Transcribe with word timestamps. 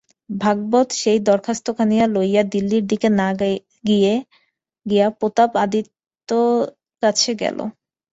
ভাগবত 0.35 0.87
সেই 0.99 1.19
দরখাস্তখানি 1.27 1.95
লইয়া 2.15 2.43
দিল্লীর 2.53 2.83
দিকে 2.91 3.07
না 3.19 3.27
গিয়া 4.85 5.07
প্রতাপ 5.19 5.51
আদিত্যের 5.63 6.45
কাছে 7.03 7.31
গেল। 7.41 7.57